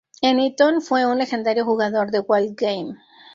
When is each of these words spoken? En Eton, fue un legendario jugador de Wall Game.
En 0.23 0.39
Eton, 0.39 0.81
fue 0.81 1.05
un 1.05 1.19
legendario 1.19 1.63
jugador 1.63 2.09
de 2.09 2.21
Wall 2.21 2.55
Game. 2.57 2.95